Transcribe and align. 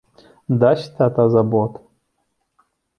Дасць 0.63 0.89
тата 0.97 1.27
за 1.37 1.45
бот! 1.53 1.73